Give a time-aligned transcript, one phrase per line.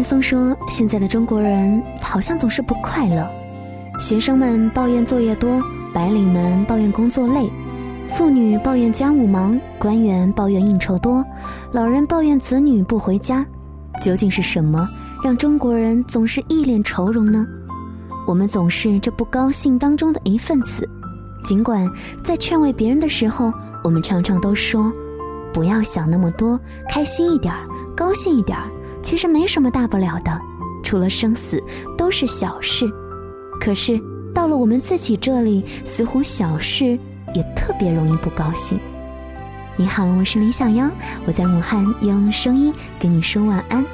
[0.00, 3.28] 岩松说：“现在的中国人好像总是不快乐，
[3.98, 5.62] 学生们抱怨作业多，
[5.92, 7.50] 白领们抱怨工作累，
[8.08, 11.22] 妇女抱怨家务忙，官员抱怨应酬多，
[11.72, 13.44] 老人抱怨子女不回家。
[14.00, 14.88] 究竟是什么
[15.22, 17.46] 让中国人总是一脸愁容呢？
[18.26, 20.88] 我们总是这不高兴当中的一份子。
[21.44, 21.86] 尽管
[22.24, 23.52] 在劝慰别人的时候，
[23.84, 24.90] 我们常常都说：
[25.52, 26.58] 不要想那么多，
[26.88, 28.64] 开心一点儿，高兴一点儿。”
[29.02, 30.40] 其实没什么大不了的，
[30.82, 31.62] 除了生死
[31.96, 32.90] 都是小事。
[33.60, 34.00] 可是
[34.34, 36.98] 到了我们自己这里，似乎小事
[37.34, 38.78] 也特别容易不高兴。
[39.76, 40.90] 你好，我是李小妖，
[41.26, 43.84] 我在武汉用声音给你说晚安。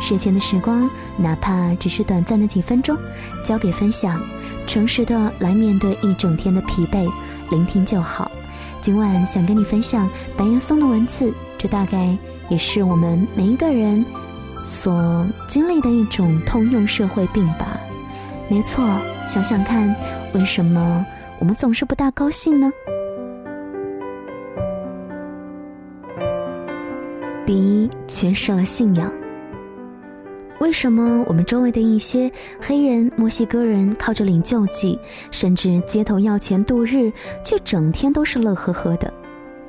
[0.00, 2.96] 睡前的时光，哪怕只是短暂的几分钟，
[3.44, 4.20] 交给分享，
[4.66, 7.08] 诚实的来面对一整天的疲惫，
[7.50, 8.30] 聆听就好。
[8.80, 12.16] 今晚想跟你分享白岩松的文字，这大概
[12.48, 14.04] 也是我们每一个人。
[14.64, 17.78] 所经历的一种通用社会病吧，
[18.48, 18.84] 没错。
[19.26, 19.94] 想想看，
[20.34, 21.06] 为什么
[21.38, 22.72] 我们总是不大高兴呢？
[27.46, 29.12] 第一，缺失了信仰。
[30.60, 34.98] 为什么我们周围的一些黑人、墨西哥人靠着领救济，
[35.30, 37.12] 甚至街头要钱度日，
[37.44, 39.12] 却整天都是乐呵呵的？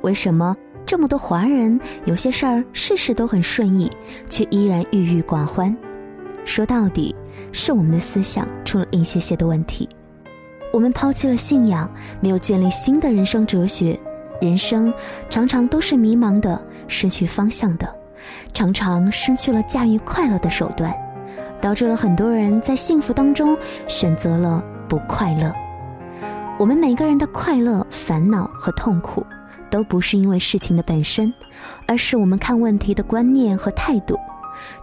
[0.02, 0.56] 为什么？
[0.86, 3.90] 这么多华人，有些事儿事事都很顺意，
[4.28, 5.74] 却依然郁郁寡欢。
[6.44, 7.14] 说到底，
[7.52, 9.88] 是我们的思想出了一些些的问题。
[10.72, 13.98] 我们抛弃了信仰，没有建立新的人生哲学，
[14.40, 14.92] 人生
[15.30, 17.88] 常常都是迷茫的，失去方向的，
[18.52, 20.94] 常常失去了驾驭快乐的手段，
[21.62, 25.50] 导致了很多人在幸福当中选择了不快乐。
[26.58, 29.24] 我们每个人的快乐、烦恼和痛苦。
[29.74, 31.34] 都不是因为事情的本身，
[31.88, 34.16] 而是我们看问题的观念和态度。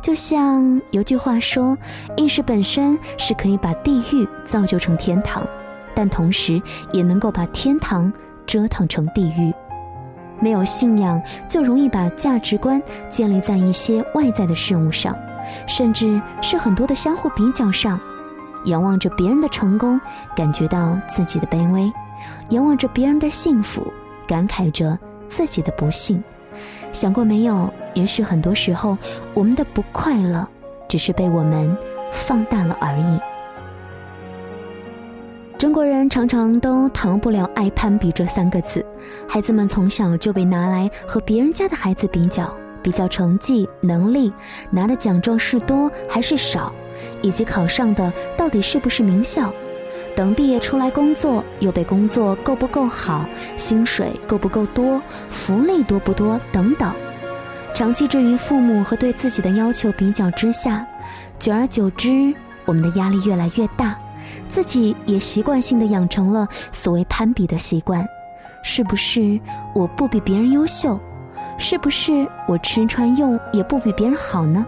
[0.02, 1.78] 就像有句话说
[2.17, 5.48] ：“意识本身是可以把地狱造就成天堂，
[5.95, 6.61] 但同时
[6.92, 8.11] 也能够把天堂
[8.45, 9.54] 折腾成地狱。”
[10.42, 15.17] 没有信仰，就容易把价值观建立在一些外在的事物上，
[15.70, 17.98] 甚至是很多的相互比较上。
[18.65, 19.98] 仰望着别人的成功，
[20.36, 21.89] 感觉到自己的卑微；
[22.49, 23.82] 仰望着别人的幸福。
[24.31, 24.97] 感慨着
[25.27, 26.23] 自己的不幸，
[26.93, 27.69] 想过没有？
[27.95, 28.97] 也许很多时候，
[29.33, 30.47] 我们的不快乐
[30.87, 31.77] 只是被我们
[32.14, 33.20] 放大了而已。
[35.58, 38.86] 中国人常常都逃不了“爱攀比”这三个字，
[39.27, 44.31] 孩子们从小就被拿来和别人家的孩子比较，比较成绩、能力，
[44.70, 46.71] 拿的奖状是多还是少，
[47.21, 49.52] 以及考上的到底是不是名校。
[50.16, 53.26] 等毕业出来工作，又被工作够不够好、
[53.58, 56.94] 薪水够不够多、福利多不多等等，
[57.73, 60.86] 长期置于父母和对自己的要求比较之下，
[61.39, 62.33] 久而久之，
[62.66, 63.98] 我们的压力越来越大，
[64.48, 68.05] 自己也习惯性的养成了所谓攀比的习惯。
[68.64, 69.39] 是不是
[69.73, 71.00] 我不比别人优秀？
[71.58, 74.66] 是不是我吃穿用也不比别人好呢？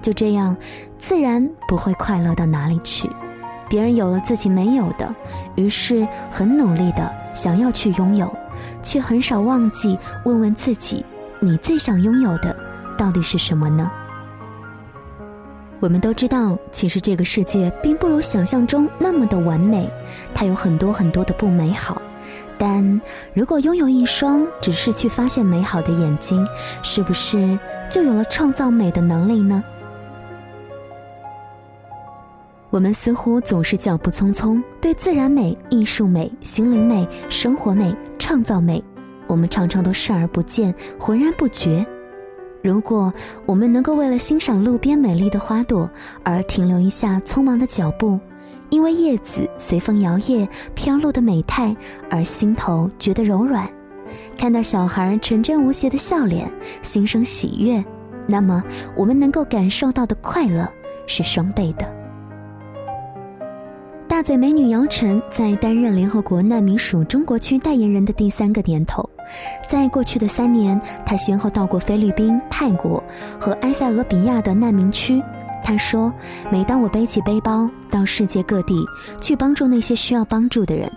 [0.00, 0.56] 就这样，
[0.98, 3.08] 自然不会快乐到哪里去。
[3.72, 5.14] 别人有了自己没有的，
[5.54, 8.30] 于是很努力的想要去拥有，
[8.82, 11.02] 却很少忘记问问自己：
[11.40, 12.54] 你最想拥有的
[12.98, 13.90] 到底是什么呢？
[15.80, 19.90] 我们都知道，其实这个世界并不如想象中那么的完美，
[20.34, 22.02] 它有很多很多的不美好。
[22.58, 23.00] 但
[23.32, 26.46] 如果拥有一双只是去发现美好的眼睛，
[26.82, 27.58] 是不是
[27.90, 29.64] 就有了创造美的能力呢？
[32.72, 38.82] 我们似乎总是脚步匆匆，对自然美、艺术美、心灵美、生活美、创造美，
[39.26, 41.84] 我们常常都视而不见，浑然不觉。
[42.62, 43.12] 如果
[43.44, 45.86] 我们能够为了欣赏路边美丽的花朵
[46.22, 48.18] 而停留一下匆忙的脚步，
[48.70, 51.76] 因为叶子随风摇曳飘落的美态
[52.08, 53.68] 而心头觉得柔软，
[54.38, 56.50] 看到小孩纯真无邪的笑脸，
[56.80, 57.84] 心生喜悦，
[58.26, 58.64] 那么
[58.96, 60.66] 我们能够感受到的快乐
[61.06, 61.86] 是双倍的。
[64.22, 69.02] 大嘴美女姚晨在担任联合国难民署中国区代言人的第三个年头，
[69.66, 73.02] 在过去的三年，她先后到过菲律宾、泰国
[73.36, 75.20] 和埃塞俄比亚的难民区。
[75.64, 76.12] 她说
[76.52, 78.76] ：“每当我背起背包到世界各地
[79.20, 80.88] 去帮助那些需要帮助的人，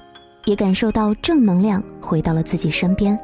[0.45, 3.19] 也感受到正能量回到了自己身边，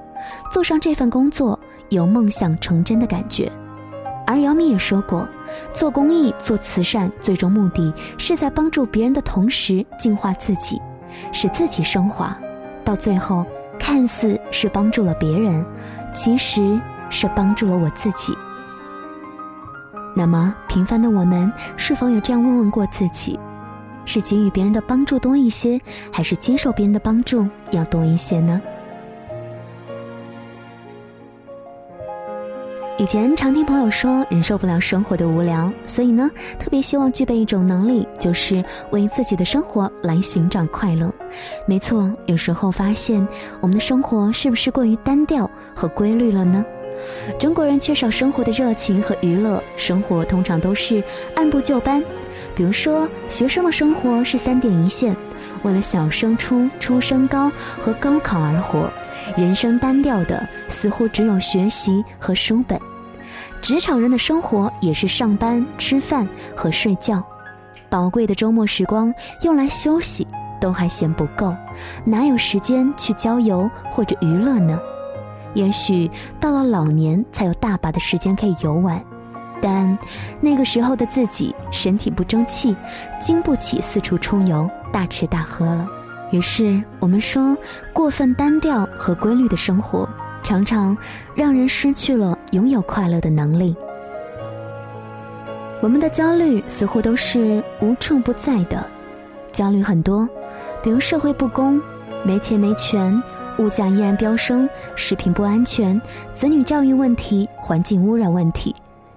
[0.52, 1.60] 做上这份工作
[1.90, 3.48] 有梦想成真的感觉。”
[4.32, 5.28] 而姚明也说过。
[5.74, 10.82] 做公益、做慈善，最终目的是在帮助别人的同时净化自己，
[11.34, 12.36] 使自己升华。
[12.86, 13.46] 到最后，
[13.78, 15.66] 看似是帮助了别人，
[16.14, 16.80] 其实
[17.10, 18.34] 是帮助了我自己。
[20.16, 23.38] 那么，平凡的我们是否有这样问问过自己：
[24.06, 25.80] 是给予别人的帮助多一些，
[26.12, 28.62] 还是接受别人的帮助要多一些呢？
[33.02, 41.12] 以前常听朋友说，忍受不了生活的无聊，所以呢，特别希望具备一种能力，就是为自己的生活来寻找快乐。
[41.66, 43.28] 没错，有时候发现
[43.60, 46.64] 我们的生活是不是过于单调和规律了呢？
[47.40, 51.04] 中国人缺少生活的热情和娱乐，生活通常都是
[51.36, 52.04] 按部就班。
[52.54, 55.16] 比如说，学生的生活是三点一线，
[55.64, 58.88] 为了小升初、初升高和高考而活，
[59.36, 62.80] 人生单调的似乎只有学习和书本。
[63.62, 66.28] 职场人的生活也是上班、吃饭
[66.58, 67.24] 和睡觉，
[67.90, 69.14] 宝贵的周末时光
[69.44, 70.26] 用来休息
[70.60, 71.56] 都还嫌不够，
[72.04, 74.80] 哪有时间去郊游或者娱乐呢？
[75.54, 76.10] 也许
[76.40, 79.00] 到了老年才有大把的时间可以游玩，
[79.62, 79.98] 但
[80.40, 82.76] 那个时候的自己身体不争气，
[83.20, 85.88] 经不起四处出游、大吃大喝了。
[86.32, 87.56] 于是我们说，
[87.94, 90.10] 过分单调和规律的生活。
[90.44, 90.98] 常常
[91.36, 93.76] 让人失去了拥有快乐的能力。
[95.82, 98.86] 我们的焦虑似乎都是无处不在的，
[99.52, 100.28] 焦虑很多，
[100.84, 101.82] 比如社会不公、
[102.24, 103.22] 没钱没权、
[103.58, 106.00] 物价依然飙升、食品不安全、
[106.34, 108.76] 子女教育问题、环境污染问题，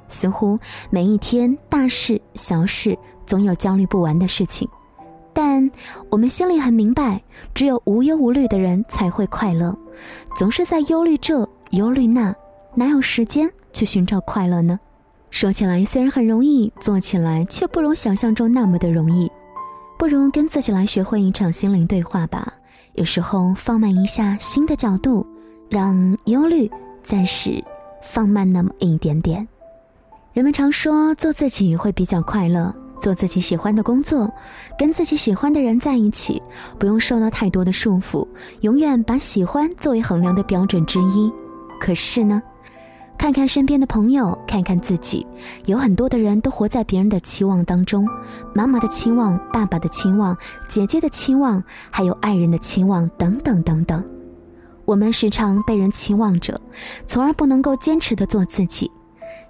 [0.09, 4.67] 似乎每一天大事小事总有焦虑不完的事情。
[5.35, 5.71] 但
[6.11, 7.21] 我们心里很明白，
[7.53, 9.77] 只有无忧无虑的人才会快乐。
[10.37, 12.35] 总是在忧虑这忧虑那，
[12.75, 14.79] 哪有时间去寻找快乐呢？
[15.31, 19.31] 说起来虽然很容易，做起来却不如想象中那么的容易。
[19.99, 22.53] 不如跟自己来学会一场心灵对话吧。
[22.95, 25.27] 有时候放慢一下新的角度，
[25.69, 26.71] 让忧虑
[27.03, 27.63] 暂时
[28.03, 29.47] 放慢那么一点点。
[30.33, 32.75] 人们常说做自己会比较快乐。
[33.05, 34.33] 做自己喜欢的工作，
[34.79, 36.43] 跟自己喜欢的人在一起，
[36.79, 38.27] 不用受到太多的束缚，
[38.63, 41.31] 永远把喜欢作为衡量的标准之一。
[41.79, 42.43] 可是呢，
[43.19, 45.27] 看看身边的朋友，看看自己，
[45.67, 48.09] 有很多的人都活在别人的期望当中，
[48.55, 50.35] 妈妈的期望、爸爸的期望、
[50.67, 54.03] 姐姐的期望，还有爱人的期望等等等等。
[54.87, 56.59] 我们时常被人期望着，
[57.07, 58.91] 从而不能够坚持的做自己。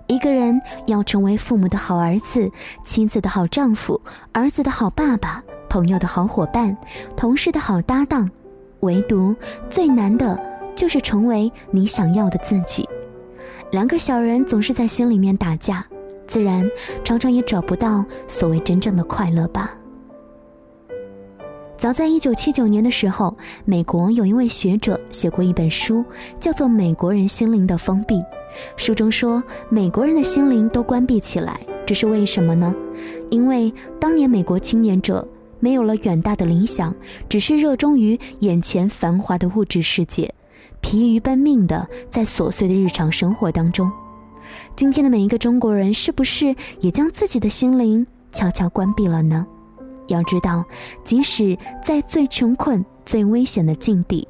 [0.07, 2.51] 一个人要成为父母的好儿子、
[2.83, 4.01] 妻子的好丈夫、
[4.33, 6.77] 儿子的好爸爸、朋友的好伙伴、
[7.17, 8.29] 同事的好搭档，
[8.81, 9.35] 唯独
[9.71, 10.39] 最难的
[10.75, 12.89] 就是成为你想要的自己。
[13.71, 15.85] 两个小人总是在心里面打架，
[16.27, 16.69] 自然
[17.03, 19.71] 常常也找不到所谓真正的快乐吧。
[21.77, 26.05] 早在一九七九年的时候，美国有一位学者写过一本书，
[26.39, 28.15] 叫做《美国人心灵的封闭》。
[28.77, 32.75] 书中说，美国人的心灵都关闭起来，这是为什么呢？
[33.29, 35.27] 因为当年美国青年者
[35.59, 36.95] 没有了远大的理想，
[37.29, 40.33] 只是热衷于眼前繁华的物质世界，
[40.81, 43.91] 疲于奔命的在琐碎的日常生活当中。
[44.77, 49.45] 今天的每一个中国人，是不是也将自己的心灵悄悄关闭了呢？
[50.09, 50.65] 要知道，
[51.03, 54.27] 即使在最穷困、最危险的境地。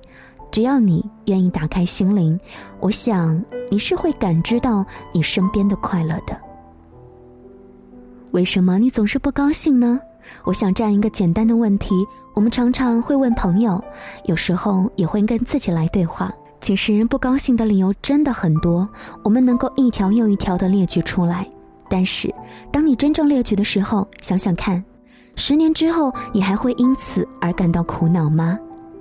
[0.50, 2.38] 只要你愿意打开心灵，
[2.78, 6.40] 我想你是会感知到你身边的快乐的。
[8.30, 10.00] 为什么你总是不高兴呢？
[10.44, 11.94] 我想这样一个简单的问题，
[12.34, 13.82] 我们常常会问朋友，
[14.24, 16.32] 有时候也会跟自己来对话。
[16.60, 18.88] 其实不高兴的理由真的很多，
[19.22, 21.46] 我们能够一条又一条的列举出来。
[21.90, 22.32] 但是
[22.72, 24.82] 当你真正列举的时候，想想看，
[25.36, 28.58] 十年之后你还会因此而感到苦恼吗？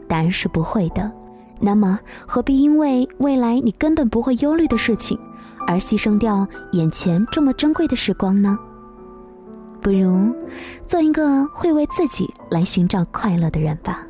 [0.08, 1.12] 答案是不会的。
[1.60, 1.98] 那么，
[2.28, 5.18] 何必因为未来你根本不会忧虑的事情，
[5.66, 8.58] 而牺牲掉眼前这么珍贵的时光呢？
[9.80, 10.34] 不如，
[10.86, 14.06] 做一个会为自己来寻找快乐的人吧。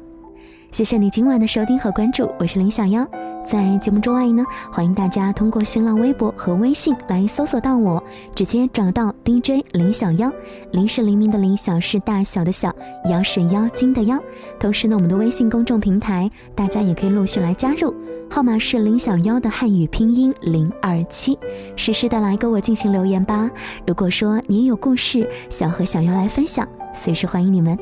[0.72, 3.08] 谢谢你今晚的收听和关注，我是林小妖。
[3.44, 8.02] 在节目之外呢，欢迎大家通过新浪微博和微信来搜索到我，
[8.34, 10.32] 直接找到 DJ 林小妖。
[10.72, 12.74] 林是黎明的林，小是大小的小，
[13.10, 14.18] 妖是妖精的妖。
[14.60, 17.94] 同时呢，我们的微信公众平台，大家也可以陆续来加入，
[18.30, 21.38] 号码是林小妖的汉语拼音零二七，
[21.76, 23.50] 实时的来跟我进行留言吧。
[23.86, 27.78] 如果说你有故事想和小妖来分享，随时欢迎你们。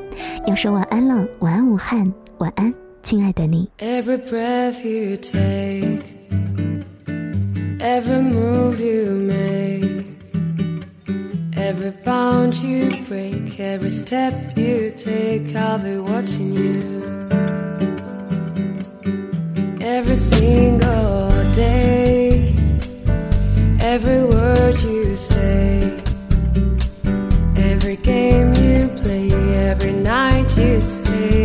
[0.46, 2.91] 要说晚安了，晚安武汉，晚安。
[3.02, 3.70] 亲爱的你。
[3.80, 6.02] Every breath you take,
[7.80, 10.06] every move you make,
[11.56, 17.02] every bound you break, every step you take, I'll be watching you.
[19.82, 22.56] Every single day,
[23.80, 25.94] every word you say,
[27.58, 29.32] every game you play,
[29.70, 31.01] every night you stay.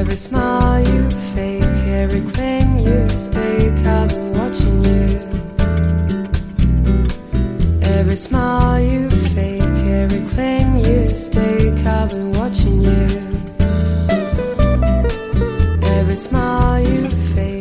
[0.00, 3.86] every smile you fake, every claim you stake.
[3.86, 5.20] I've been watching you.
[7.82, 9.62] Every smile you fake,
[10.00, 11.86] every claim you stake.
[11.86, 13.06] I've been watching you.
[15.82, 17.59] Every smile you fake.